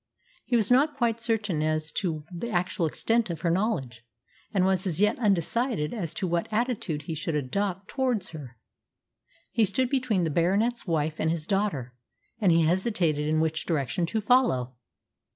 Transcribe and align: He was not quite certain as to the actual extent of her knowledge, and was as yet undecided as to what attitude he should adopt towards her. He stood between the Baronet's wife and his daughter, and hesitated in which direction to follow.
He 0.45 0.55
was 0.55 0.71
not 0.71 0.97
quite 0.97 1.19
certain 1.19 1.61
as 1.61 1.91
to 1.91 2.23
the 2.31 2.49
actual 2.49 2.87
extent 2.87 3.29
of 3.29 3.41
her 3.41 3.51
knowledge, 3.51 4.03
and 4.51 4.65
was 4.65 4.87
as 4.87 4.99
yet 4.99 5.19
undecided 5.19 5.93
as 5.93 6.11
to 6.15 6.25
what 6.27 6.51
attitude 6.51 7.03
he 7.03 7.13
should 7.13 7.35
adopt 7.35 7.87
towards 7.89 8.31
her. 8.31 8.57
He 9.51 9.63
stood 9.63 9.91
between 9.91 10.23
the 10.23 10.31
Baronet's 10.31 10.87
wife 10.87 11.19
and 11.19 11.29
his 11.29 11.45
daughter, 11.45 11.93
and 12.39 12.51
hesitated 12.51 13.27
in 13.27 13.39
which 13.41 13.67
direction 13.67 14.07
to 14.07 14.21
follow. 14.21 14.73